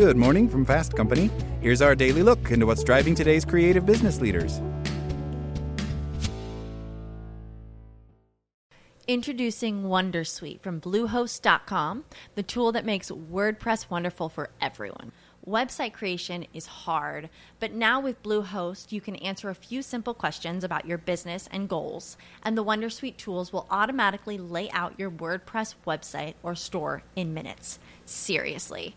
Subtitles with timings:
[0.00, 1.30] Good morning from Fast Company.
[1.60, 4.58] Here's our daily look into what's driving today's creative business leaders.
[9.06, 15.12] Introducing Wondersuite from Bluehost.com, the tool that makes WordPress wonderful for everyone.
[15.46, 17.28] Website creation is hard,
[17.58, 21.68] but now with Bluehost, you can answer a few simple questions about your business and
[21.68, 27.34] goals, and the Wondersuite tools will automatically lay out your WordPress website or store in
[27.34, 27.78] minutes.
[28.06, 28.96] Seriously.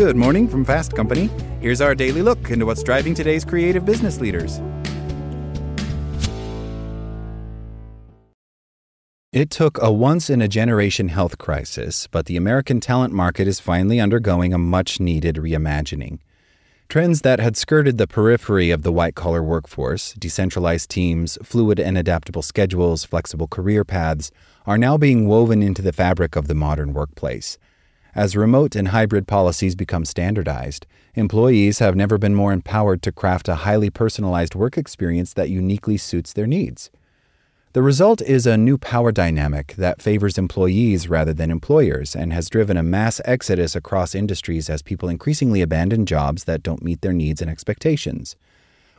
[0.00, 1.28] Good morning from Fast Company.
[1.60, 4.58] Here's our daily look into what's driving today's creative business leaders.
[9.30, 13.60] It took a once in a generation health crisis, but the American talent market is
[13.60, 16.20] finally undergoing a much needed reimagining.
[16.88, 21.98] Trends that had skirted the periphery of the white collar workforce, decentralized teams, fluid and
[21.98, 24.30] adaptable schedules, flexible career paths,
[24.64, 27.58] are now being woven into the fabric of the modern workplace.
[28.14, 33.48] As remote and hybrid policies become standardized, employees have never been more empowered to craft
[33.48, 36.90] a highly personalized work experience that uniquely suits their needs.
[37.72, 42.50] The result is a new power dynamic that favors employees rather than employers and has
[42.50, 47.12] driven a mass exodus across industries as people increasingly abandon jobs that don't meet their
[47.12, 48.34] needs and expectations.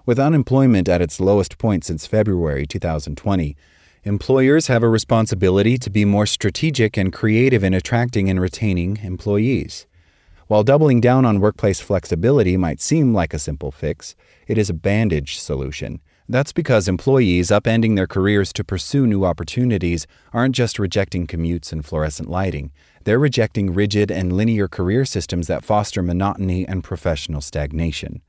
[0.05, 3.57] With unemployment at its lowest point since February 2020,
[4.03, 9.85] Employers have a responsibility to be more strategic and creative in attracting and retaining employees.
[10.47, 14.15] While doubling down on workplace flexibility might seem like a simple fix,
[14.47, 16.01] it is a bandage solution.
[16.27, 21.85] That's because employees upending their careers to pursue new opportunities aren't just rejecting commutes and
[21.85, 22.71] fluorescent lighting.
[23.03, 28.23] They're rejecting rigid and linear career systems that foster monotony and professional stagnation.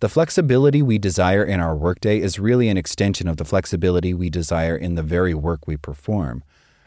[0.00, 4.28] The flexibility we desire in our workday is really an extension of the flexibility we
[4.28, 6.42] desire in the very work we perform.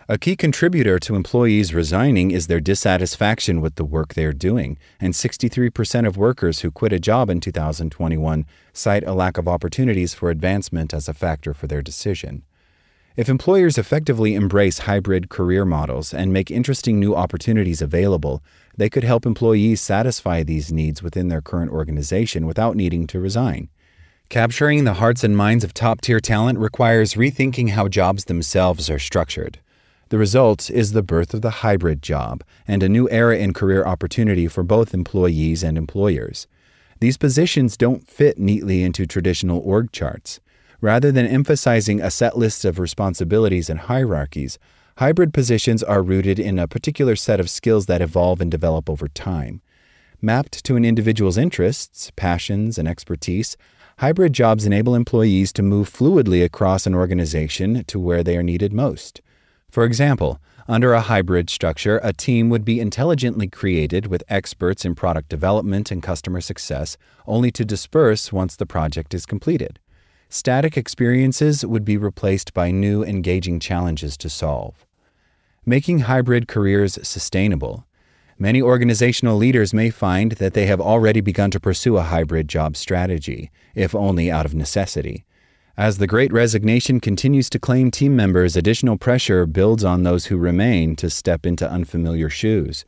[0.10, 4.78] A key contributor to employees resigning is their dissatisfaction with the work they are doing,
[5.00, 10.14] and 63% of workers who quit a job in 2021 cite a lack of opportunities
[10.14, 12.44] for advancement as a factor for their decision.
[13.18, 18.44] If employers effectively embrace hybrid career models and make interesting new opportunities available,
[18.78, 23.70] they could help employees satisfy these needs within their current organization without needing to resign.
[24.30, 29.00] Capturing the hearts and minds of top tier talent requires rethinking how jobs themselves are
[29.00, 29.58] structured.
[30.10, 33.84] The result is the birth of the hybrid job and a new era in career
[33.84, 36.46] opportunity for both employees and employers.
[37.00, 40.40] These positions don't fit neatly into traditional org charts.
[40.80, 44.60] Rather than emphasizing a set list of responsibilities and hierarchies,
[44.98, 49.08] hybrid positions are rooted in a particular set of skills that evolve and develop over
[49.08, 49.62] time.
[50.22, 53.58] Mapped to an individual's interests, passions, and expertise,
[54.00, 58.72] hybrid jobs enable employees to move fluidly across an organization to where they are needed
[58.72, 59.22] most.
[59.72, 64.96] For example, under a hybrid structure, a team would be intelligently created with experts in
[64.96, 69.80] product development and customer success, only to disperse once the project is completed.
[70.30, 74.86] Static experiences would be replaced by new, engaging challenges to solve.
[75.66, 77.86] Making hybrid careers sustainable.
[78.38, 82.76] Many organizational leaders may find that they have already begun to pursue a hybrid job
[82.76, 85.26] strategy, if only out of necessity.
[85.78, 90.38] As the great resignation continues to claim team members, additional pressure builds on those who
[90.38, 92.84] remain to step into unfamiliar shoes.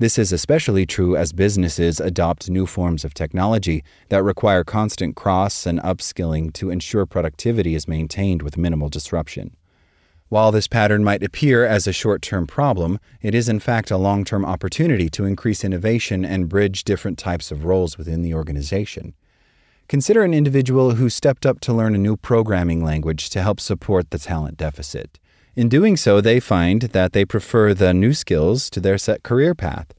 [0.00, 5.66] This is especially true as businesses adopt new forms of technology that require constant cross
[5.66, 9.56] and upskilling to ensure productivity is maintained with minimal disruption.
[10.28, 13.96] While this pattern might appear as a short term problem, it is in fact a
[13.96, 19.14] long term opportunity to increase innovation and bridge different types of roles within the organization.
[19.88, 24.10] Consider an individual who stepped up to learn a new programming language to help support
[24.10, 25.18] the talent deficit.
[25.58, 29.56] In doing so, they find that they prefer the new skills to their set career
[29.56, 29.92] path.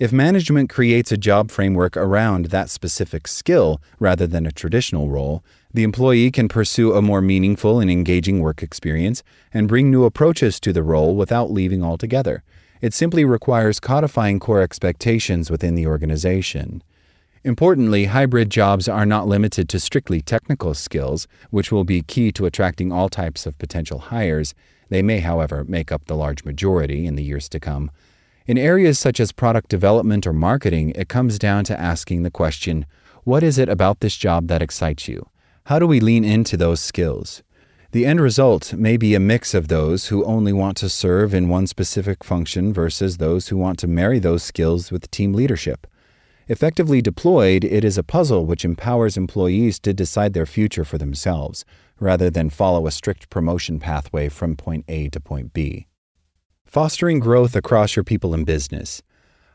[0.00, 5.44] If management creates a job framework around that specific skill rather than a traditional role,
[5.72, 9.22] the employee can pursue a more meaningful and engaging work experience
[9.52, 12.42] and bring new approaches to the role without leaving altogether.
[12.80, 16.82] It simply requires codifying core expectations within the organization.
[17.46, 22.46] Importantly, hybrid jobs are not limited to strictly technical skills, which will be key to
[22.46, 24.54] attracting all types of potential hires.
[24.88, 27.90] They may, however, make up the large majority in the years to come.
[28.46, 32.86] In areas such as product development or marketing, it comes down to asking the question
[33.24, 35.28] what is it about this job that excites you?
[35.64, 37.42] How do we lean into those skills?
[37.92, 41.48] The end result may be a mix of those who only want to serve in
[41.48, 45.86] one specific function versus those who want to marry those skills with team leadership.
[46.46, 51.64] Effectively deployed, it is a puzzle which empowers employees to decide their future for themselves,
[51.98, 55.86] rather than follow a strict promotion pathway from point A to point B.
[56.66, 59.02] Fostering growth across your people and business.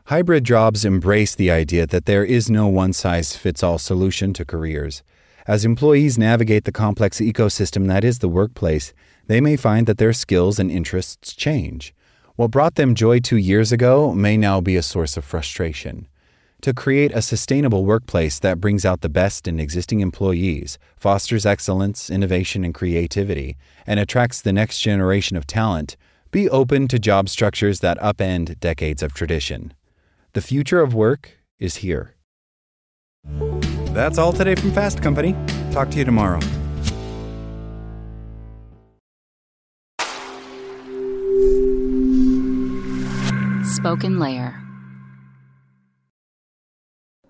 [0.06, 4.44] Hybrid jobs embrace the idea that there is no one size fits all solution to
[4.44, 5.04] careers.
[5.46, 8.92] As employees navigate the complex ecosystem that is the workplace,
[9.28, 11.94] they may find that their skills and interests change.
[12.34, 16.08] What brought them joy two years ago may now be a source of frustration.
[16.62, 22.10] To create a sustainable workplace that brings out the best in existing employees, fosters excellence,
[22.10, 25.96] innovation, and creativity, and attracts the next generation of talent,
[26.30, 29.72] be open to job structures that upend decades of tradition.
[30.34, 32.14] The future of work is here.
[33.94, 35.34] That's all today from Fast Company.
[35.72, 36.40] Talk to you tomorrow.
[43.64, 44.69] SpokenLayer.